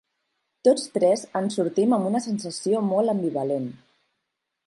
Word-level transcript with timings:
Tots 0.67 0.85
tres 0.95 1.25
en 1.41 1.49
sortim 1.57 1.93
amb 1.99 2.09
una 2.11 2.23
sensació 2.27 2.81
molt 2.89 3.13
ambivalent. 3.15 3.69